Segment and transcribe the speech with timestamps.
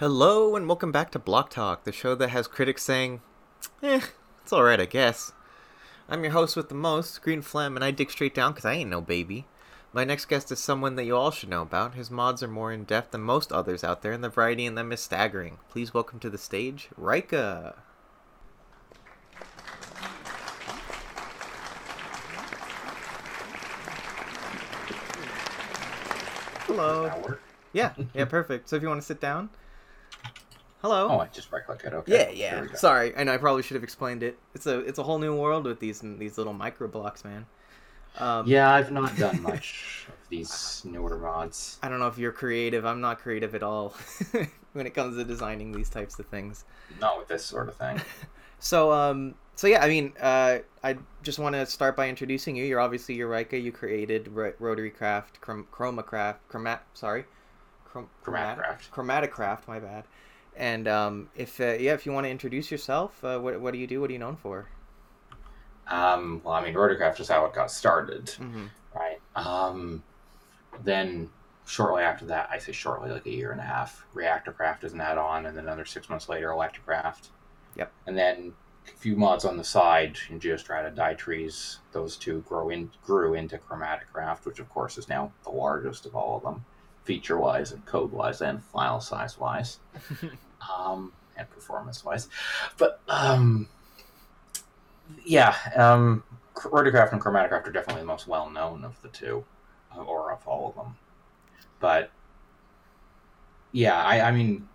[0.00, 3.20] Hello and welcome back to Block Talk, the show that has critics saying,
[3.82, 4.00] eh,
[4.42, 5.32] it's alright, I guess.
[6.08, 8.72] I'm your host with the most, Green Phlegm, and I dig straight down because I
[8.72, 9.44] ain't no baby.
[9.92, 11.96] My next guest is someone that you all should know about.
[11.96, 14.74] His mods are more in depth than most others out there, and the variety in
[14.74, 15.58] them is staggering.
[15.68, 17.74] Please welcome to the stage, Reika.
[26.66, 27.02] Hello.
[27.02, 27.42] Does that work?
[27.74, 28.70] Yeah, yeah, perfect.
[28.70, 29.50] So if you want to sit down.
[30.82, 31.08] Hello.
[31.10, 31.92] Oh, I just right click it.
[31.92, 32.32] Okay.
[32.38, 32.74] Yeah, yeah.
[32.74, 34.38] Sorry, I know I probably should have explained it.
[34.54, 37.46] It's a it's a whole new world with these these little micro blocks, man.
[38.18, 41.78] Um, Yeah, I've not done much of these newer mods.
[41.82, 42.84] I don't know if you're creative.
[42.84, 43.94] I'm not creative at all
[44.72, 46.64] when it comes to designing these types of things.
[47.00, 48.00] Not with this sort of thing.
[48.62, 52.64] So um so yeah, I mean, uh, I just want to start by introducing you.
[52.64, 53.62] You're obviously Reika.
[53.62, 55.66] You created Ro- Rotary Craft, Chrom-
[56.04, 56.80] Craft, Chromat.
[56.92, 57.24] Sorry,
[57.90, 58.90] Chrom- Chromatcraft.
[58.90, 59.66] Chromatocraft.
[59.66, 60.04] My bad.
[60.60, 63.78] And um, if uh, yeah, if you want to introduce yourself, uh, what what do
[63.78, 63.98] you do?
[64.02, 64.68] What are you known for?
[65.88, 68.66] Um, well, I mean, RotaryCraft is how it got started, Mm-hmm.
[68.94, 69.18] right?
[69.34, 70.02] Um,
[70.84, 71.30] then
[71.66, 75.00] shortly after that, I say shortly, like a year and a half, Reactorcraft is an
[75.00, 77.30] add-on, and then another six months later, ElectriCraft.
[77.76, 77.90] Yep.
[78.06, 78.52] And then
[78.86, 81.78] a few mods on the side in Geostrata, DyeTrees.
[81.92, 86.14] Those two grow in grew into Chromaticraft, which of course is now the largest of
[86.14, 86.64] all of them,
[87.04, 89.78] feature-wise and code-wise and file size-wise.
[90.68, 92.28] um, and performance-wise.
[92.78, 93.68] But um,
[95.24, 96.22] yeah, um,
[96.54, 99.44] RotaryCraft and ChromatiCraft are definitely the most well-known of the two,
[99.96, 100.96] uh, or of all of them.
[101.78, 102.10] But
[103.72, 104.68] yeah, I, I mean,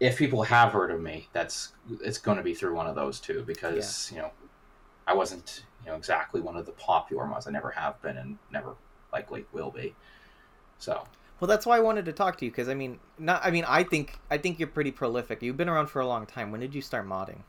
[0.00, 1.72] if people have heard of me, that's
[2.02, 4.30] it's going to be through one of those two because you know
[5.06, 7.46] I wasn't you know exactly one of the popular ones.
[7.46, 8.74] I never have been and never
[9.12, 9.94] likely will be.
[10.78, 11.02] So
[11.40, 13.64] Well, that's why I wanted to talk to you because I mean, not I mean,
[13.66, 15.42] I think I think you're pretty prolific.
[15.42, 16.50] You've been around for a long time.
[16.50, 17.40] When did you start modding?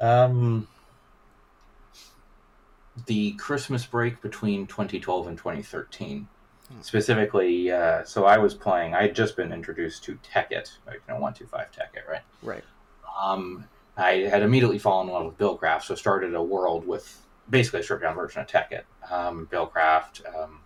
[0.00, 0.66] Um,
[3.06, 6.28] the Christmas break between 2012 and 2013.
[6.70, 6.80] Hmm.
[6.80, 11.14] Specifically, uh, so I was playing, I had just been introduced to Tekkit, like, you
[11.14, 12.22] know, 125 Tekkit, right?
[12.42, 12.64] Right.
[13.20, 13.64] Um,
[13.96, 17.82] I had immediately fallen in love with Buildcraft, so started a world with basically a
[17.82, 18.82] stripped down version of Tekkit.
[19.10, 20.60] Um, Buildcraft, um,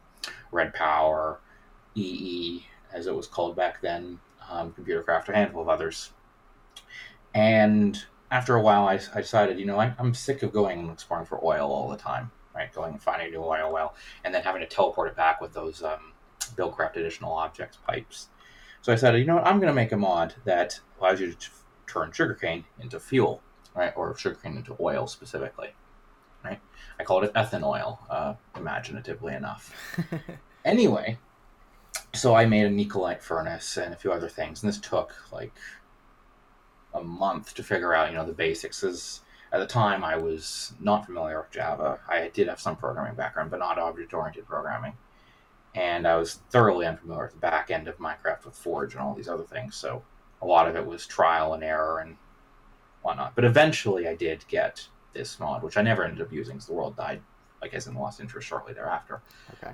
[0.50, 1.38] Red Power,
[1.94, 4.18] EE, as it was called back then,
[4.50, 6.10] um, Computercraft, a handful of others.
[7.34, 10.90] And after a while, I, I decided, you know, I, I'm sick of going and
[10.90, 12.72] exploring for oil all the time, right?
[12.72, 13.94] Going and finding a new oil well,
[14.24, 16.12] and then having to teleport it back with those um,
[16.56, 18.28] Buildcraft additional objects pipes.
[18.82, 21.32] So I said, you know what, I'm going to make a mod that allows you
[21.32, 21.48] to
[21.86, 23.42] turn sugarcane into fuel,
[23.76, 23.92] right?
[23.96, 25.68] Or sugarcane into oil specifically,
[26.44, 26.60] right?
[26.98, 29.72] I called it ethanol, uh, imaginatively enough.
[30.64, 31.18] Anyway,
[32.14, 35.52] so I made a Nikolite furnace and a few other things, and this took like
[36.94, 38.80] a month to figure out, you know, the basics.
[38.80, 39.20] Because
[39.52, 42.00] at the time I was not familiar with Java.
[42.08, 44.94] I did have some programming background, but not object-oriented programming,
[45.74, 49.14] and I was thoroughly unfamiliar with the back end of Minecraft with Forge and all
[49.14, 49.74] these other things.
[49.76, 50.02] So
[50.42, 52.16] a lot of it was trial and error and
[53.02, 53.34] whatnot.
[53.34, 56.74] But eventually, I did get this mod, which I never ended up using because the
[56.74, 57.22] world died,
[57.62, 59.22] like as in the lost interest shortly thereafter
[59.54, 59.72] Okay.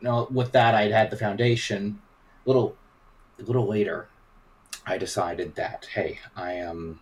[0.00, 2.00] You know, with that, I'd had the foundation.
[2.44, 2.76] A Little,
[3.38, 4.08] a little later,
[4.86, 7.00] I decided that hey, I um,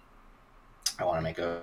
[0.99, 1.63] I want to make a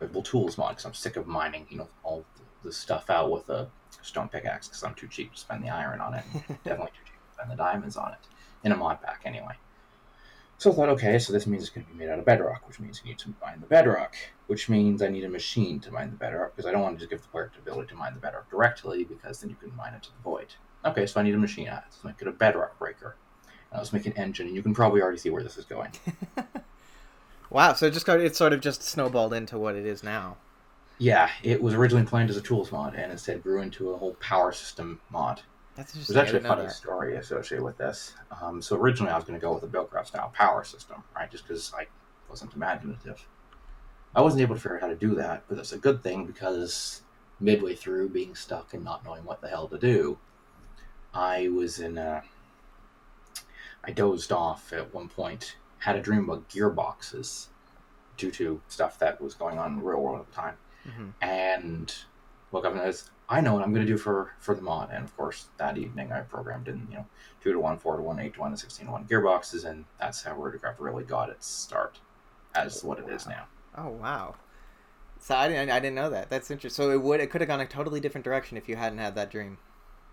[0.00, 2.24] available tools mod because I'm sick of mining, you know, all
[2.62, 3.68] the stuff out with a
[4.02, 6.24] stone pickaxe because I'm too cheap to spend the iron on it.
[6.64, 8.18] Definitely too cheap to spend the diamonds on it
[8.64, 9.54] in a mod pack anyway.
[10.58, 12.66] So I thought, okay, so this means it's going to be made out of bedrock,
[12.66, 14.14] which means you need to mine the bedrock,
[14.46, 17.00] which means I need a machine to mine the bedrock because I don't want to
[17.00, 19.74] just give the player the ability to mine the bedrock directly because then you can
[19.76, 20.54] mine it to the void.
[20.84, 21.66] Okay, so I need a machine.
[21.66, 23.16] Let's make it a bedrock breaker.
[23.70, 25.90] Now let's make an engine, and you can probably already see where this is going.
[27.50, 27.74] wow.
[27.74, 30.36] So it just got it sort of just snowballed into what it is now.
[30.98, 34.14] Yeah, it was originally planned as a tools mod, and instead grew into a whole
[34.14, 35.42] power system mod.
[35.76, 36.72] That's There's actually a funny that.
[36.72, 38.14] story associated with this.
[38.42, 41.30] Um, so originally, I was going to go with a Buildcraft style power system, right?
[41.30, 41.86] Just because I
[42.30, 43.26] wasn't imaginative.
[44.14, 46.24] I wasn't able to figure out how to do that, but that's a good thing
[46.24, 47.02] because
[47.40, 50.18] midway through being stuck and not knowing what the hell to do,
[51.12, 52.22] I was in a.
[53.84, 57.46] I dozed off at one point, had a dream about gearboxes
[58.16, 60.56] due to stuff that was going on in the real world at the time
[60.88, 61.12] Mhm.
[61.20, 61.94] and
[62.50, 64.62] woke up and I was, I know what I'm going to do for for the
[64.62, 64.90] mod.
[64.92, 67.06] And of course, that evening I programmed in you know
[67.42, 69.84] two to one, four to one, eight to one, and sixteen to one gearboxes, and
[69.98, 71.98] that's how RotaryCraft really got its start
[72.54, 73.46] as oh, what it is now.
[73.76, 74.34] Oh wow.
[75.18, 76.30] So I didn't I didn't know that.
[76.30, 76.84] That's interesting.
[76.84, 79.14] So it would it could have gone a totally different direction if you hadn't had
[79.16, 79.58] that dream.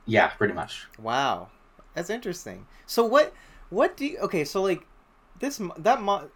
[0.05, 0.87] Yeah, pretty much.
[0.97, 1.49] Wow.
[1.93, 2.65] That's interesting.
[2.85, 3.33] So what
[3.69, 4.43] What do you, okay?
[4.45, 4.85] So like
[5.39, 6.29] this that mod,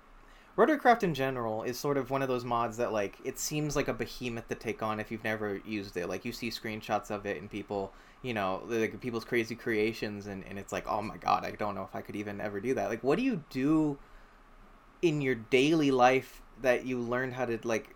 [0.58, 3.88] RotaryCraft in general is sort of one of those mods that like it seems like
[3.88, 6.08] a behemoth to take on if you've never used it.
[6.10, 7.94] Like you see screenshots of it and people,
[8.24, 11.76] you know, like people's crazy creations, and and it's like, oh my god, I don't
[11.76, 12.90] know if I could even ever do that.
[12.90, 14.00] Like, what do you do
[15.02, 17.96] in your daily life that you learned how to like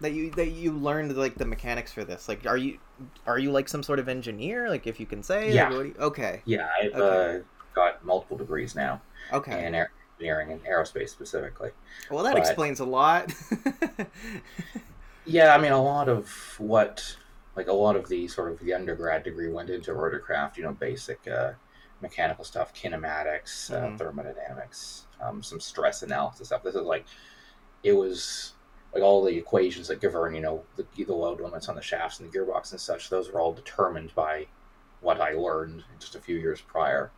[0.00, 2.78] that you that you learned like the mechanics for this like are you
[3.26, 5.68] are you like some sort of engineer like if you can say Yeah.
[5.68, 7.38] Like, you- okay Yeah, I've Okay.
[7.38, 7.42] uh,
[7.74, 9.00] got multiple degrees now
[9.32, 9.90] okay in air-
[10.22, 11.70] engineering and aerospace specifically.
[12.10, 13.32] well that but- explains a lot
[15.24, 16.28] Yeah, I mean, a lot of
[16.58, 17.16] what,
[17.54, 20.56] like a lot of the sort of the undergrad degree went into RotaryCraft.
[20.56, 21.52] You know, basic uh,
[22.00, 23.94] mechanical stuff, kinematics, Mhm.
[23.94, 26.64] uh, thermodynamics, um, some stress analysis stuff.
[26.64, 27.04] This is like,
[27.84, 28.54] it was
[28.92, 32.18] like all the equations that govern, you know, the, the load limits on the shafts
[32.18, 33.08] and the gearbox and such.
[33.08, 34.48] Those were all determined by
[35.02, 37.12] what I learned just a few years prior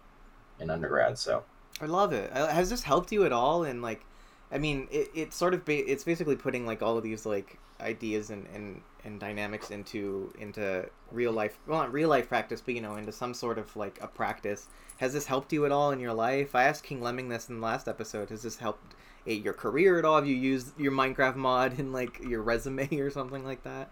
[0.61, 1.17] in undergrad.
[1.19, 1.43] So
[1.81, 2.31] i love it.
[2.33, 4.05] Uh, has this helped you at all and like
[4.53, 7.59] i mean it, it's sort of ba- it's basically putting like all of these like
[7.81, 12.75] ideas and, and and dynamics into into real life well not real life practice but
[12.75, 14.67] you know into some sort of like a practice.
[14.99, 16.55] Has this helped you at all in your life?
[16.55, 18.31] I asked KingLemming this in the last episode.
[18.31, 18.95] Has this helped
[19.27, 20.17] eh, your career at all?
[20.17, 23.91] Have you used your minecraft mod in like your resume or something like that?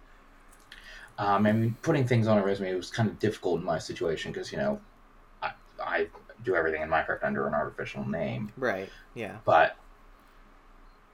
[1.18, 4.32] Um, I mean, putting things on a resume was kind of difficult in my situation
[4.32, 4.80] because you know,
[5.42, 6.06] I, I
[6.44, 8.52] do everything in Minecraft under an artificial name.
[8.56, 9.76] right yeah But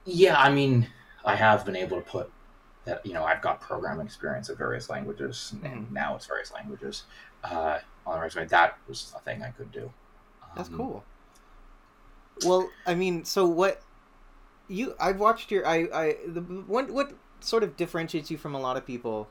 [0.05, 0.87] yeah, I mean,
[1.25, 2.31] I have been able to put
[2.85, 3.05] that.
[3.05, 5.91] You know, I've got programming experience of various languages, and Mhm.
[5.91, 7.03] now it's various languages
[7.43, 8.47] uh, on the resume.
[8.47, 9.91] That was a thing I could do.
[10.55, 11.03] That's Um, cool.
[12.43, 13.81] Well, I mean, so what
[14.67, 18.59] you I've watched your I I the what what sort of differentiates you from a
[18.59, 19.27] lot of people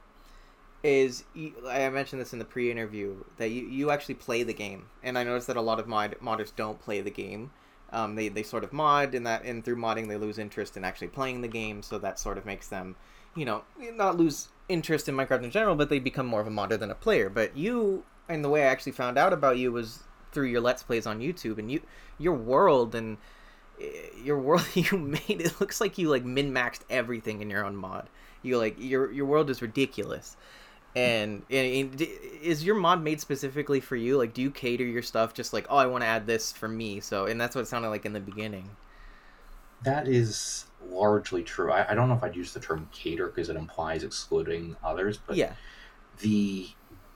[0.82, 1.24] is
[1.68, 5.24] I mentioned this in the pre-interview that you you actually play the game, and I
[5.24, 7.50] noticed that a lot of mod modders don't play the game.
[7.90, 10.84] Um, they they sort of mod, and that and through modding they lose interest in
[10.84, 12.96] actually playing the game, so that sort of makes them,
[13.34, 16.50] you know, not lose interest in Minecraft in general, but they become more of a
[16.50, 17.28] modder than a player.
[17.28, 20.82] But you, and the way I actually found out about you was through your let's
[20.82, 21.82] plays on YouTube, and you
[22.18, 23.16] your world and
[23.80, 23.86] eh,
[24.22, 27.74] your world you made it looks like you like min maxed everything in your own
[27.74, 28.08] mod.
[28.42, 30.36] You like your your world is ridiculous.
[30.96, 32.08] And, and, and
[32.42, 34.16] is your mod made specifically for you?
[34.16, 36.68] Like, do you cater your stuff just like, oh, I want to add this for
[36.68, 37.00] me?
[37.00, 38.68] So, and that's what it sounded like in the beginning.
[39.84, 41.70] That is largely true.
[41.70, 45.18] I, I don't know if I'd use the term cater because it implies excluding others,
[45.18, 45.52] but yeah,
[46.18, 46.68] the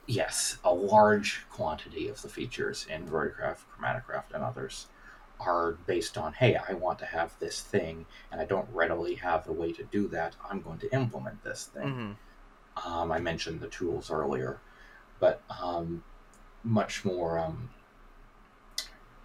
[0.06, 4.86] yes, a large quantity of the features in RotaryCraft, ChromatiCraft, and others
[5.40, 9.44] are based on hey, I want to have this thing, and I don't readily have
[9.44, 10.36] the way to do that.
[10.48, 11.88] I'm going to implement this thing.
[11.88, 12.12] hmm
[12.84, 14.58] Um, I mentioned the tools earlier,
[15.20, 16.02] but um,
[16.64, 17.70] much more um,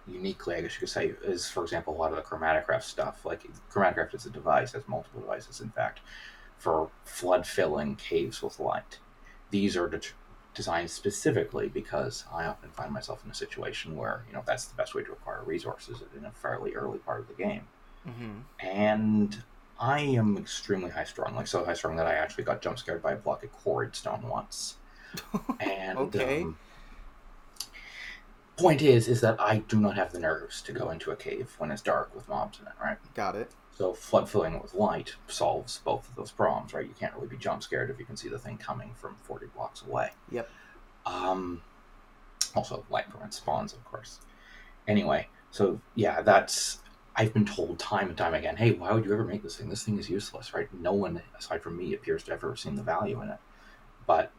[0.06, 3.24] uniquely, I guess you could say, is for example a lot of the ChromatiCraft stuff.
[3.24, 3.42] Like
[3.72, 6.00] ChromatiCraft is a device, has multiple devices, in fact,
[6.56, 8.98] for flood filling caves with light.
[9.50, 10.12] These are det-
[10.54, 14.74] designed specifically because I often find myself in a situation where you know that's the
[14.74, 17.62] best way to acquire resources in a fairly early part of the game
[18.04, 19.42] hmm and
[19.80, 23.02] I am extremely high strung, like so high strung that I actually got jump scared
[23.02, 24.76] by a block of quarried stone once.
[25.60, 26.42] And Okay.
[26.42, 26.56] um,
[28.56, 31.54] point is, is that I do not have the nerves to go into a cave
[31.58, 32.98] when it's dark with mobs in it, right?
[33.14, 33.50] Got it.
[33.76, 36.84] So flood filling it with light solves both of those problems, right?
[36.86, 39.46] You can't really be jump scared if you can see the thing coming from forty
[39.46, 40.10] blocks away.
[40.32, 40.48] Yep.
[41.06, 41.62] Um,
[42.56, 44.18] also, light prevents spawns, of course.
[44.88, 46.78] Anyway, so yeah, that's
[47.18, 49.68] I've been told time and time again, hey, why would you ever make this thing?
[49.68, 50.68] This thing is useless, right?
[50.72, 53.38] No one aside from me appears to ever have seen the value in it.
[54.06, 54.30] But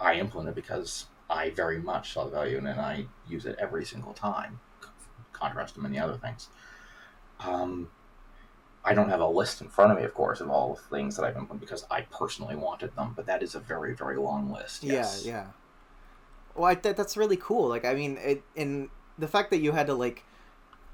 [0.00, 3.44] I implement it because I very much saw the value in it and I use
[3.44, 4.60] it every single time.
[5.34, 6.48] Contrast to many other things.
[7.40, 7.90] Um,
[8.82, 11.16] I don't have a list in front of me, of course, of all the things
[11.16, 14.50] that I've implemented because I personally wanted them, but that is a very, very long
[14.50, 14.84] list.
[14.84, 15.26] Yes.
[15.26, 15.46] Yeah, yeah.
[16.54, 17.68] Well, I, that, that's really cool.
[17.68, 20.24] Like, I mean, it, and the fact that you had to like,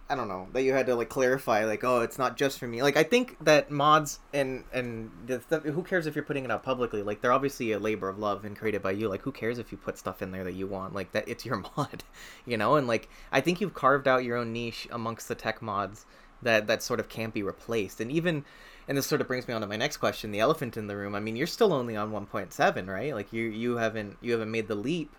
[0.09, 2.67] I don't know, that you had to like clarify, like, oh, it's not just for
[2.67, 2.83] me.
[2.83, 6.63] Like, I think that mods and and the, who cares if you're putting it out
[6.63, 7.03] publicly?
[7.03, 9.09] Like, they're obviously a labor of love and created by you.
[9.09, 10.95] Like, who cares if you put stuff in there that you want?
[10.95, 12.05] Like, that it's your mod,
[12.45, 12.77] you know.
[12.77, 16.05] And like, I think you've carved out your own niche amongst the tech mods
[16.43, 18.01] that that sort of can't be replaced.
[18.01, 18.45] And even
[18.87, 20.95] and this sort of brings me on to my next question the elephant in the
[20.97, 24.51] room i mean you're still only on 1.7 right like you you haven't you haven't
[24.51, 25.15] made the leap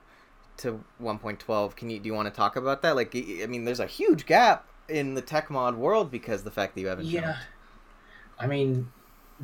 [0.57, 3.79] to 1.12 can you do you want to talk about that like I mean there's
[3.79, 7.21] a huge gap in the tech mod world because the fact that you haven't Yeah.
[7.21, 7.39] jumped.
[8.39, 8.91] I mean,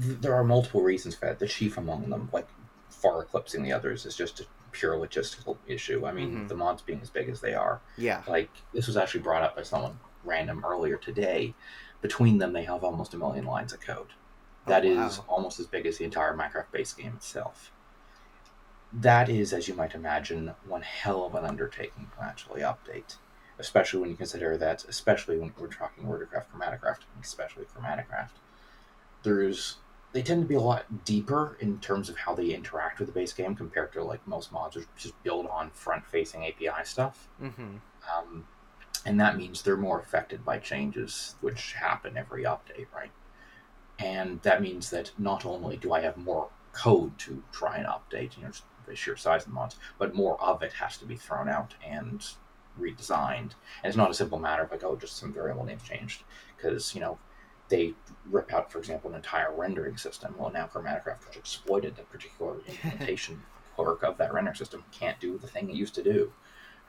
[0.01, 1.39] th- there are multiple reasons for that.
[1.39, 2.47] The chief among them, like
[2.89, 6.05] far eclipsing the others, is just a pure logistical issue.
[6.05, 6.47] I mean, Mhm.
[6.49, 8.21] the mods being as big as they are, Yeah.
[8.27, 11.53] like this was actually brought up by someone random earlier today.
[12.01, 14.13] Between them, they have almost a million lines of code.
[14.67, 17.71] That Oh, is almost as big as the entire Minecraft base game itself.
[18.93, 23.17] That is, as you might imagine, one hell of an undertaking to actually update.
[23.61, 28.31] Especially when you consider that, especially when we're talking RotaryCraft, ChromatiCraft, and especially ChromatiCraft,
[29.23, 29.77] there's
[30.13, 33.13] they tend to be a lot deeper in terms of how they interact with the
[33.13, 37.29] base game compared to like most mods, which just build on front-facing API stuff.
[37.41, 37.77] Mm-hmm.
[38.13, 38.45] Um,
[39.05, 43.11] and that means they're more affected by changes which happen every update, right?
[43.99, 48.37] And that means that not only do I have more code to try and update,
[48.37, 48.51] you know,
[48.85, 51.75] the sheer size of the mods, but more of it has to be thrown out
[51.85, 52.25] and
[52.79, 53.53] redesigned.
[53.83, 56.23] And it's not a simple matter of like, oh, just some variable names changed,
[56.57, 57.17] because you know
[57.69, 57.93] they
[58.29, 60.35] rip out, for example, an entire rendering system.
[60.37, 63.43] Well, now ChromatiCraft, which exploited the particular implementation
[63.75, 66.31] quirk of that rendering system, can't do the thing it used to do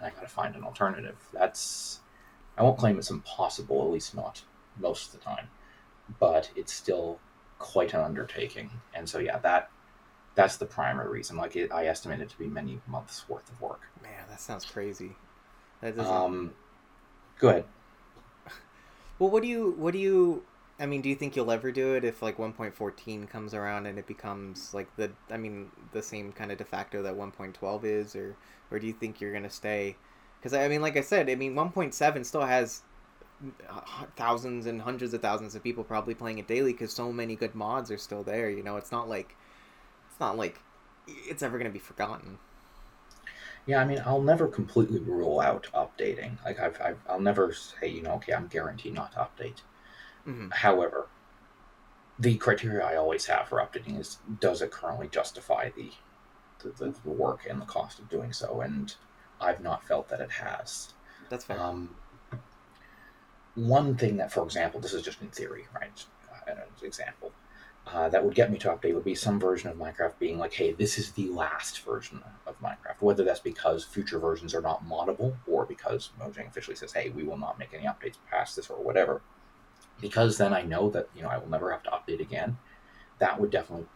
[0.02, 1.16] and I got to find an alternative.
[1.32, 2.00] That's
[2.58, 4.42] I won't claim it's impossible, at least not
[4.78, 5.48] most of the time,
[6.18, 7.18] but it's still
[7.58, 8.70] quite an undertaking.
[8.94, 9.70] And so yeah, that
[10.34, 11.36] that's the primary reason.
[11.36, 13.82] Like it, I estimate it to be many months worth of work.
[14.02, 15.12] Man, that sounds crazy.
[15.82, 16.14] That doesn't.
[16.14, 16.52] Um,
[17.38, 17.64] good.
[19.18, 19.74] well, what do you?
[19.76, 20.44] What do you?
[20.80, 23.98] I mean, do you think you'll ever do it if like 1.14 comes around and
[23.98, 25.10] it becomes like the?
[25.30, 28.36] I mean, the same kind of de facto that 1.12 is, or
[28.70, 29.96] or do you think you're gonna stay?
[30.38, 32.82] Because I mean, like I said, I mean, 1.7 still has
[34.16, 37.54] thousands and hundreds of thousands of people probably playing it daily because so many good
[37.56, 38.48] mods are still there.
[38.48, 39.36] You know, it's not like
[40.08, 40.60] it's not like
[41.06, 42.38] it's ever gonna be forgotten.
[43.66, 46.42] Yeah, I mean, I'll never completely rule out updating.
[46.44, 49.60] Like I've, I've I'll never say, you know, okay, I'm guaranteed not to update.
[50.24, 51.08] hmm However,
[52.18, 55.90] the criteria I always have for updating is does it currently justify the,
[56.62, 58.60] the, the work and the cost of doing so?
[58.60, 58.94] And
[59.40, 60.94] I've not felt that it has.
[61.30, 61.60] That's fair.
[61.60, 61.94] Um,
[63.54, 66.04] one thing that, for example, this is just in theory, right?
[66.32, 67.32] Uh, an example
[67.86, 70.52] uh, that would get me to update would be some version of Minecraft being like,
[70.52, 73.00] hey, this is the last version of Minecraft.
[73.00, 77.24] Whether that's because future versions are not moddable or because Mojang officially says, hey, we
[77.24, 79.20] will not make any updates past this or whatever.
[80.00, 82.56] Because then I know that you know I will never have to update again.
[83.18, 83.86] That would definitely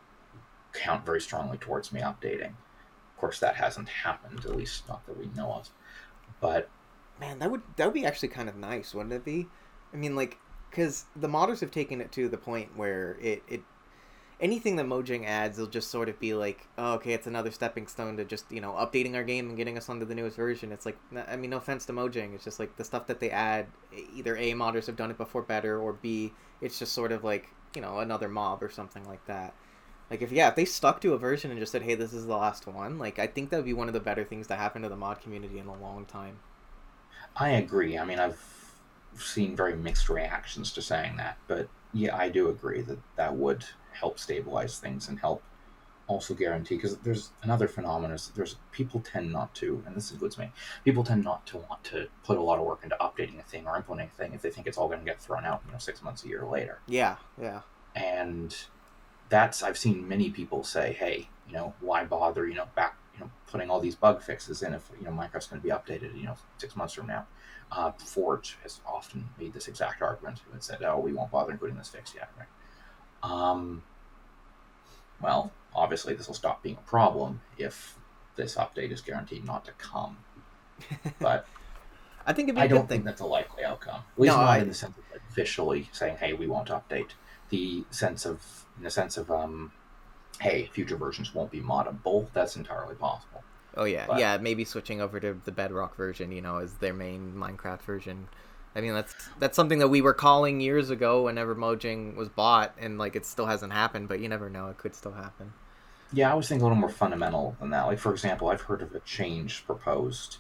[0.73, 2.51] count very strongly towards me updating.
[2.51, 5.71] Of course, that hasn't happened, at least not that we know of.
[6.41, 6.69] But
[7.19, 9.49] Man, that would that would be actually kind of nice, wouldn't it be?
[9.93, 10.39] I mean, like,
[10.71, 13.63] because the modders have taken it to the point where it it
[14.41, 17.87] anything that Mojang adds, will just sort of be like, oh, okay, it's another stepping
[17.87, 20.73] stone to just you know updating our game and getting us onto the newest version.
[20.73, 23.31] It's like, I mean, no offense to Mojang, it's just like the stuff that they
[23.31, 23.67] add.
[24.15, 27.49] Either a modders have done it before better, or b it's just sort of like
[27.75, 29.55] you know another mob or something like that.
[30.11, 32.27] Like if yeah, if they stuck to a version and just said, hey, this is
[32.27, 34.57] the last one, like I think that would be one of the better things to
[34.57, 36.39] happen to the mod community in a long time.
[37.35, 37.99] I agree.
[37.99, 38.41] I mean, I've
[39.19, 43.65] seen very mixed reactions to saying that, but yeah, I do agree that that would
[44.01, 45.43] help stabilize things and help
[46.09, 50.39] also guarantee because there's another phenomenon is there's people tend not to and this includes
[50.39, 50.51] me
[50.85, 53.67] people tend not to want to put a lot of work into updating a thing
[53.67, 55.73] or implementing a thing if they think it's all going to get thrown out you
[55.73, 56.79] know six months a year later.
[56.87, 57.63] Yeah, yeah.
[57.95, 58.55] and
[59.29, 63.19] that's i've seen many people say hey you know why bother you know back you
[63.21, 66.17] know putting all these bug fixes in if you know minecraft's going to be updated
[66.17, 67.27] you know six months from now.
[67.73, 71.77] Uh, forge has often made this exact argument and said oh we won't bother including
[71.77, 72.47] this fix yet right
[73.23, 73.83] um,
[75.21, 77.97] well obviously this will stop being a problem if
[78.37, 80.17] this update is guaranteed not to come
[81.21, 81.47] but
[82.27, 84.03] I think it'd be I a don't think that's a likely outcome.
[84.15, 87.11] At least No, not I- in the sense of officially saying, "Hey, we won't update."
[87.51, 88.43] The sense of,
[88.77, 89.71] in the sense of, um,
[90.41, 93.45] "Hey, future versions won't be moddable." That's entirely possible.
[93.77, 94.39] Oh yeah, But- yeah.
[94.39, 98.27] Maybe switching over to the Bedrock version, you know, as their main Minecraft version.
[98.77, 102.75] I mean, that's that's something that we were calling years ago whenever Mojang was bought,
[102.79, 104.09] and like it still hasn't happened.
[104.09, 105.55] But you never know; it could still happen.
[106.13, 107.87] Yeah, I was thinking a little more fundamental than that.
[107.87, 110.37] Like, for example, I've heard of a change proposed.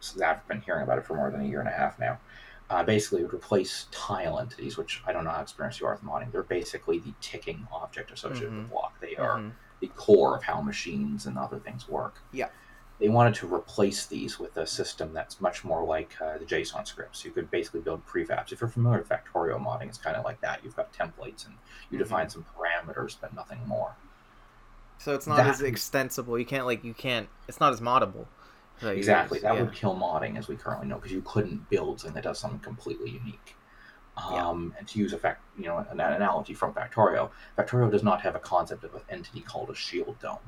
[0.00, 2.18] So I've been hearing about it for more than a year and a half now.
[2.70, 5.92] Uh, basically, it would replace tile entities, which I don't know how experienced you are
[5.92, 6.32] with modding.
[6.32, 8.62] They're basically the ticking object associated with Mhm.
[8.62, 9.00] the block.
[9.00, 9.52] They are Mhm.
[9.80, 12.22] the core of how machines and other things work.
[12.32, 12.48] Yeah.
[13.02, 16.86] They wanted to replace these with a system that's much more like uh, the JSON
[16.86, 17.24] scripts.
[17.24, 18.52] You could basically build prefabs.
[18.52, 20.60] If you're familiar with Factorio modding, it's kind of like that.
[20.62, 21.56] You've got templates and
[21.90, 22.02] you Mhm.
[22.04, 23.96] define some parameters, but nothing more.
[24.98, 26.38] So it's not That- as extensible.
[26.38, 27.28] You can't like you can't.
[27.48, 28.26] It's not as moddable.
[28.80, 29.40] Like, Exactly.
[29.40, 29.62] That yeah.
[29.62, 32.60] would kill modding as we currently know because you couldn't build something that does something
[32.60, 33.56] completely unique.
[34.16, 34.46] Yeah.
[34.46, 38.20] Um, And to use a fact, you know, an analogy from Factorio, Factorio does not
[38.20, 40.38] have a concept of an entity called a shield dome?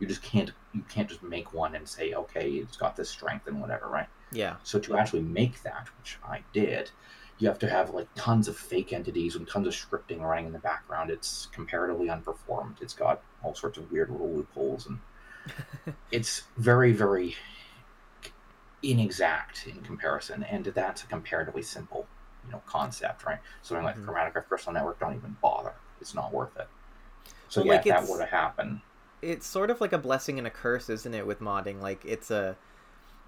[0.00, 3.46] You just can't you can't just make one and say okay it's got this strength
[3.46, 4.08] and whatever, right?
[4.32, 4.56] Yeah.
[4.64, 6.90] So to actually make that, which I did,
[7.38, 10.52] you have to have like tons of fake entities and tons of scripting running in
[10.52, 11.10] the background.
[11.10, 12.80] It's comparatively unperformed.
[12.80, 14.98] It's got all sorts of weird little loopholes and
[16.10, 17.36] it's very very
[18.82, 22.06] inexact in comparison, and that's a comparatively simple
[22.46, 23.38] you know concept, right?
[23.62, 24.04] Something like Mhm.
[24.06, 25.74] Chromatic Crystal Network, don't even bother.
[26.00, 26.68] It's not worth it.
[27.48, 28.82] So Well, yeah, like, that would have to happen,
[29.22, 31.80] it's sort of like a blessing and a curse, isn't it, with modding?
[31.80, 32.56] Like it's a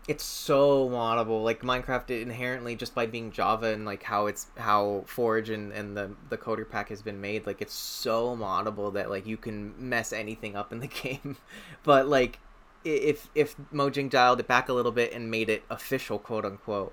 [0.09, 1.45] it's so moddable.
[1.45, 5.97] Like Minecraft inherently just by being Java and like how it's how Forge and, and
[5.97, 9.75] the the coder pack has been made, like it's so moddable that like you can
[9.79, 11.37] mess anything up in the game.
[11.83, 12.39] but like
[12.85, 16.93] if if Mojang dialed it back a little bit and made it official, quote unquote,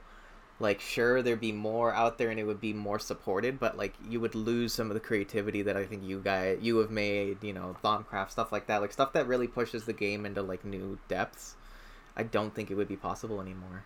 [0.60, 3.94] like sure there'd be more out there and it would be more supported, but like
[4.10, 7.44] you would lose some of the creativity that I think you guys you have made,
[7.44, 10.66] you know, Thaumcraft stuff like that, like stuff that really pushes the game into like
[10.66, 11.56] new depths.
[12.18, 13.86] I don't think it would be possible anymore.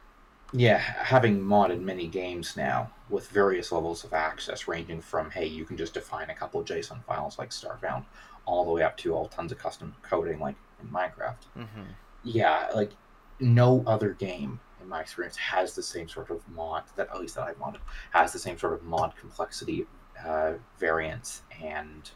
[0.53, 5.65] yeah, having modded many games now with various levels of access, ranging from hey, you
[5.65, 8.05] can just define a couple of JSON files like Starbound,
[8.45, 11.43] all the way up to all tons of custom coding like in Minecraft.
[11.57, 11.83] Mm-hmm.
[12.23, 12.91] yeah, like
[13.39, 17.35] no other game in my experience has the same sort of mod that at least
[17.35, 17.79] that I've modded
[18.11, 19.87] has the same sort of mod complexity,
[20.25, 22.09] uh, variance, and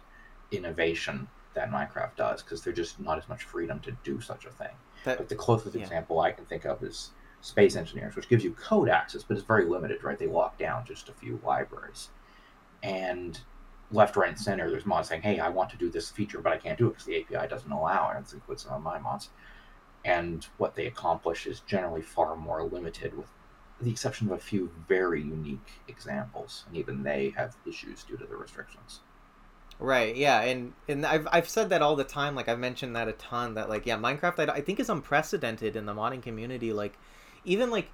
[0.52, 4.52] innovation that Minecraft does because there's just not as much freedom to do such a
[4.52, 4.76] thing.
[5.06, 5.82] That Like the closest yeah.
[5.82, 9.46] example I can think of is Space Engineers, which gives you code access, but it's
[9.46, 10.18] very limited, right?
[10.18, 12.10] They lock down just a few libraries.
[12.84, 13.40] And
[13.92, 16.54] left, right, and center, there's mods saying, hey, I want to do this feature, but
[16.54, 18.18] I can't do it because the API doesn't allow it.
[18.18, 19.30] And it's includes some of my mods.
[20.08, 23.28] And what they accomplish is generally far more limited, with
[23.82, 26.64] the exception of a few very unique examples.
[26.68, 29.02] And even they have issues due to the restrictions.
[29.80, 32.36] Right, yeah, and and I've I've said that all the time.
[32.36, 33.54] Like I've mentioned that a ton.
[33.56, 36.72] That like yeah, Minecraft I, I think is unprecedented in the modding community.
[36.74, 36.98] Like
[37.46, 37.89] even like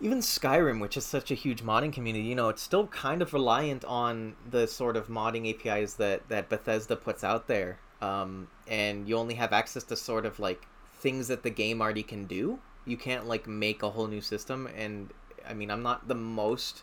[0.00, 3.32] even Skyrim, which is such a huge modding community, you know, it's still kind of
[3.32, 7.78] reliant on the sort of modding APIs that that Bethesda puts out there.
[8.02, 10.66] Um, and you only have access to sort of like
[11.02, 12.60] things that the game already can do.
[12.86, 14.68] You can't like make a whole new system.
[14.76, 15.12] And
[15.48, 16.82] I mean, I'm not the most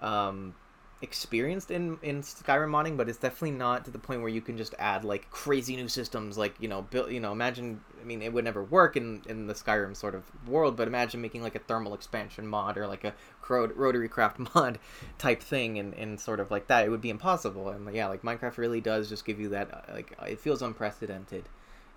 [0.00, 0.54] um
[1.02, 4.56] experienced in in Skyrim modding, but it's definitely not to the point where you can
[4.56, 6.38] just add like crazy new systems.
[6.38, 7.80] Like you know, build you know, imagine.
[8.00, 11.20] I mean, it would never work in in the Skyrim sort of world, but imagine
[11.20, 13.14] making like a thermal expansion mod or like a
[13.48, 14.78] rotary craft mod
[15.18, 16.86] type thing, and and sort of like that.
[16.86, 17.68] It would be impossible.
[17.70, 19.72] And yeah, like Minecraft really does just give you that.
[19.72, 21.48] uh, Like it feels unprecedented,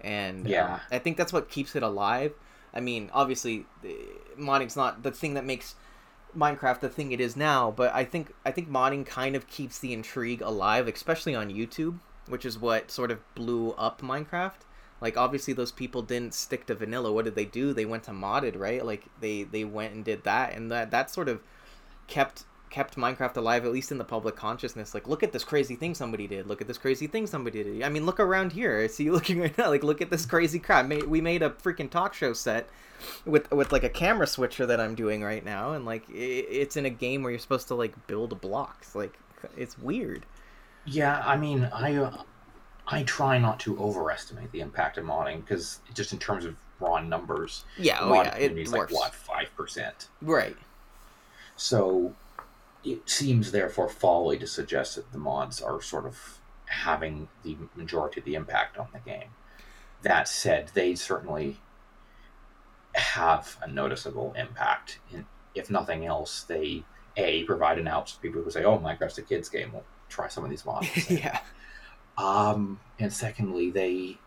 [0.01, 0.79] and um, Yeah.
[0.91, 2.33] I think that's what keeps it alive.
[2.73, 3.65] I mean, obviously,
[4.37, 5.75] modding's not the thing that makes
[6.37, 9.79] Minecraft the thing it is now, but I think I think modding kind of keeps
[9.79, 14.61] the intrigue alive, especially on YouTube, which is what sort of blew up Minecraft.
[15.01, 17.11] Like obviously those people didn't stick to vanilla.
[17.11, 17.73] What did they do?
[17.73, 18.85] They went to modded, right?
[18.85, 21.41] Like they they went and did that and that that sort of
[22.07, 24.93] kept kept Minecraft alive at least in the public consciousness.
[24.93, 26.47] Like look at this crazy thing somebody did.
[26.47, 27.83] Look at this crazy thing somebody did.
[27.83, 28.79] I mean, look around here.
[28.79, 29.69] I see you looking right now.
[29.69, 30.89] Like look at this crazy crap.
[30.89, 32.69] We made a freaking talk show set
[33.25, 36.85] with with like a camera switcher that I'm doing right now, and like it's in
[36.85, 38.95] a game where you're supposed to like build blocks.
[38.95, 39.17] Like
[39.57, 40.25] it's weird.
[40.85, 42.23] Yeah, I mean, I uh,
[42.87, 46.99] I try not to overestimate the impact of modding because just in terms of raw
[46.99, 50.07] numbers, Yeah, oh yeah, it like what five percent.
[50.21, 50.57] Right.
[51.55, 52.15] So
[52.83, 58.21] it seems therefore folly to suggest that the mods are sort of having the majority
[58.21, 59.29] of the impact on the game.
[60.01, 61.57] That said, they certainly
[62.93, 64.99] have a noticeable impact.
[65.11, 66.83] In, if nothing else, they
[67.17, 69.71] a provide an out for people who say, "Oh, Minecraft's a kids' game.
[69.73, 71.39] We'll try some of these mods." yeah.
[72.17, 74.19] Um, and secondly, they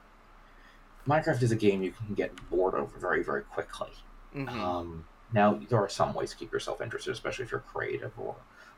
[1.06, 3.90] Minecraft is a game you can get bored of very, very quickly.
[4.34, 4.48] Mhm.
[4.48, 8.36] Um, now there are some ways to keep yourself interested, especially if you're creative or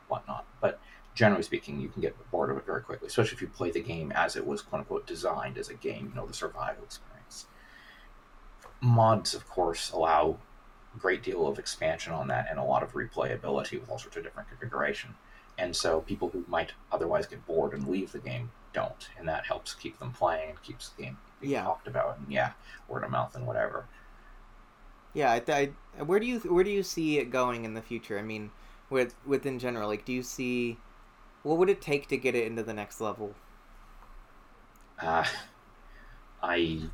[0.08, 0.44] whatnot.
[0.60, 0.78] But
[1.14, 3.80] generally speaking, you can get bored of it very quickly, especially if you play the
[3.80, 6.08] game as it was "quote unquote" designed as a game.
[6.10, 7.46] You know, the survival experience.
[8.80, 10.38] Mods, of course, allow
[10.94, 14.16] a great deal of expansion on that and a lot of replayability with all sorts
[14.16, 15.14] of different configuration.
[15.56, 19.46] And so people who might otherwise get bored and leave the game don't, and that
[19.46, 21.62] helps keep them playing and keeps the game being Yeah.
[21.62, 22.52] talked about and yeah,
[22.88, 23.86] word of mouth and whatever.
[25.14, 28.18] Yeah, I, I, where do you where do you see it going in the future?
[28.18, 28.53] I mean,
[28.90, 30.83] with within general, like, do you see
[31.42, 33.37] what would it take to get it into the next level?
[35.00, 35.24] Uh,
[36.42, 36.90] I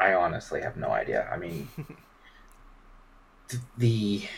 [0.00, 1.28] I honestly have no idea.
[1.30, 1.68] I mean,
[3.48, 4.28] th- the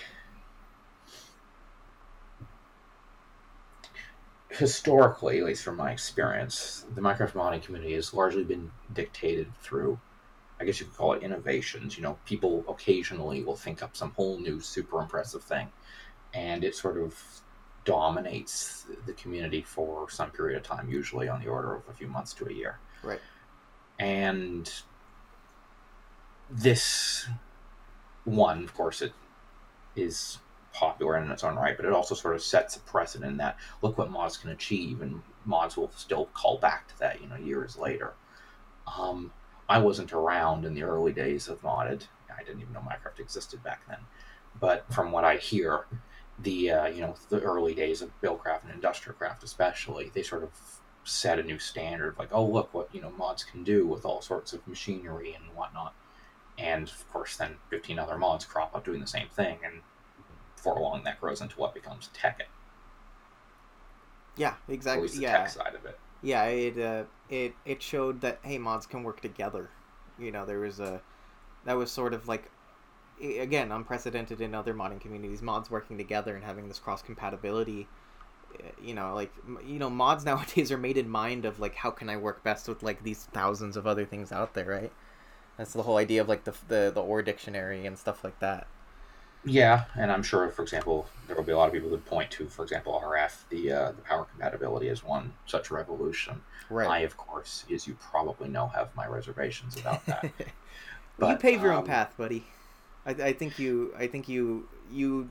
[4.51, 10.01] historically, at least from my experience, the Minecraft modding community has largely been dictated through,
[10.61, 11.97] I guess you could call it innovations.
[11.97, 15.69] You know, people occasionally will think up some whole new super impressive thing,
[16.35, 17.15] and it sort of
[17.85, 22.07] dominates the community for some period of time, usually on the order of a few
[22.09, 22.79] months to a year.
[23.03, 23.21] Right.
[23.99, 24.71] And
[26.51, 27.27] this
[28.25, 29.13] one, of course, it
[29.97, 30.39] is
[30.73, 33.97] popular in its own right, but it also sort of sets a precedent that look
[33.97, 37.77] what mods can achieve, and mods will still call back to that, you know, years
[37.77, 38.15] later.
[38.99, 39.33] Um,
[39.69, 42.07] I wasn't around in the early days of modded.
[42.35, 43.99] I didn't even know Minecraft existed back then.
[44.59, 45.87] But from what I hear,
[46.39, 50.51] the uh, you know the early days of Buildcraft and Industrialcraft, especially, they sort of
[51.05, 52.17] set a new standard.
[52.19, 55.57] Like, oh look what you know mods can do with all sorts of machinery and
[55.57, 55.95] whatnot.
[56.57, 59.83] And of course, then 15 other mods crop up doing the same thing, and
[60.57, 62.49] before long that grows into what becomes Tekkit.
[64.37, 65.09] Yeah, exactly.
[65.15, 65.99] Yeah, tech side of it.
[66.23, 66.45] Yeah.
[66.45, 69.71] It uh, it it showed that hey, mods can work together.
[70.19, 71.01] You know, there was a
[71.65, 72.51] that was sort of like
[73.21, 75.43] again unprecedented in other modding communities.
[75.43, 77.89] Mods working together and having this cross compatibility.
[78.83, 79.33] You know, like
[79.67, 82.69] you know, mods nowadays are made in mind of like how can I work best
[82.69, 84.93] with like these thousands of other things out there, right?
[85.59, 88.67] That's the whole idea of like the the the Ore Dictionary and stuff like that.
[89.45, 92.31] Yeah, and I'm sure, for example, there will be a lot of people who point
[92.33, 96.41] to, for example, RF, the uh, the power compatibility as one such revolution.
[96.71, 96.89] Right.
[96.89, 100.31] I, of course, as you probably know, have my reservations about that.
[101.19, 102.45] Well, you But, pave your own um, path, buddy.
[103.05, 103.93] I, I think you.
[103.99, 104.69] I think you.
[104.91, 105.31] You.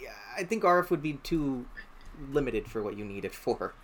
[0.00, 1.66] Yeah, I think RF would be too
[2.30, 3.74] limited for what you need it for.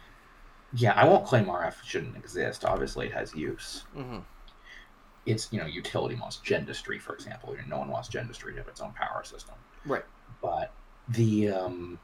[0.74, 2.64] yeah, I won't claim RF shouldn't exist.
[2.64, 3.84] Obviously, it has use.
[3.94, 4.18] hmm
[5.26, 7.54] It's you know utility wants Gendustry, for example.
[7.68, 9.54] No one wants Gendustry to have its own power system.
[9.86, 10.04] Right.
[10.42, 10.72] but
[11.08, 11.98] the um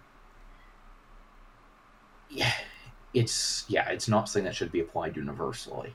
[2.31, 2.53] yeah
[3.15, 5.95] it's yeah it's not something that should be applied universally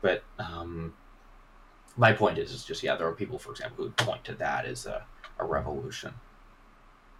[0.00, 0.94] but um
[1.96, 4.64] my point is is just yeah there are people for example who point to that
[4.64, 5.04] as a,
[5.38, 6.14] a revolution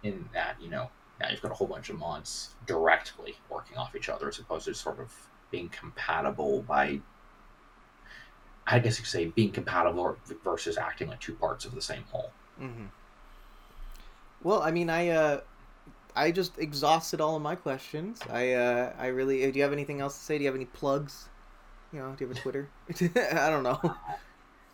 [0.03, 3.95] in that you know now you've got a whole bunch of mods directly working off
[3.95, 5.13] each other as opposed to sort of
[5.51, 6.99] being compatible by
[8.69, 12.03] i guess you could say being compatible versus acting like two parts of the same
[12.11, 12.85] whole hmm
[14.41, 15.09] Well, I mean, I.
[15.09, 15.41] uh
[16.15, 18.19] I just exhausted all of my questions.
[18.29, 18.53] I.
[18.53, 19.49] uh I really.
[19.51, 20.37] Do you have anything else to say?
[20.37, 21.29] Do you have any plugs?
[21.93, 22.69] You know, do you have a Twitter?
[23.45, 23.79] I don't know.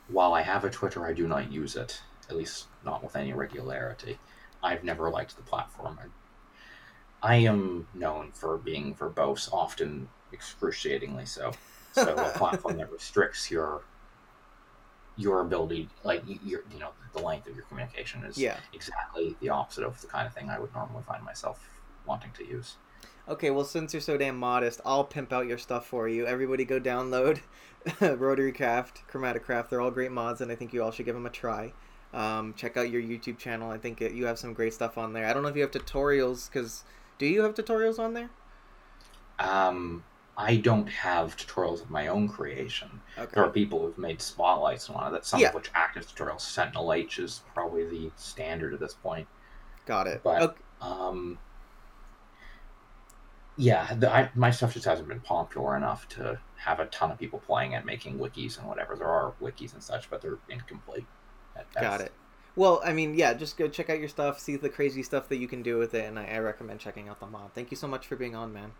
[0.07, 3.33] While I have a Twitter, I do not use it, at least not with any
[3.33, 4.19] regularity.
[4.61, 5.99] I've never liked the platform.
[7.21, 11.53] I, I am known for being verbose, often excruciatingly so.
[11.95, 13.81] So a platform that restricts your
[15.17, 18.57] your ability, like your you know the length of your communication, is Yeah.
[18.73, 21.69] exactly the opposite of the kind of thing I would normally find myself
[22.05, 22.75] wanting to use.
[23.27, 26.27] Okay, well, since you're so damn modest, I'll pimp out your stuff for you.
[26.27, 27.39] Everybody go download
[28.19, 29.69] Rotary Craft, Chromaticraft.
[29.69, 31.73] They're all great mods, and I think you all should give them a try.
[32.13, 33.71] Um, check out your YouTube channel.
[33.71, 35.25] I think it, you have some great stuff on there.
[35.27, 36.83] I don't know if you have tutorials, because
[37.17, 38.29] do you have tutorials on there?
[39.39, 40.03] Um,
[40.37, 42.89] I don't have tutorials of my own creation.
[43.17, 43.31] Okay.
[43.33, 45.49] There are people who've made spotlights and one of that, some Yeah.
[45.49, 46.41] of which active tutorials.
[46.41, 49.27] Sentinel H is probably the standard at this point.
[49.85, 50.21] Got it.
[50.23, 50.55] But- okay.
[50.81, 51.37] Um,
[53.57, 57.17] yeah, the, I, my stuff just hasn't been popular enough to have a ton of
[57.17, 58.95] people playing it, making wikis and whatever.
[58.97, 61.05] There are wikis and such, but they're incomplete.
[61.55, 62.11] at Got it.
[62.57, 65.37] Well, I mean, yeah, just go check out your stuff, see the crazy stuff that
[65.37, 67.51] you can do with it, and I, I recommend checking out the mod.
[67.53, 68.71] Thank you so much for being on, man.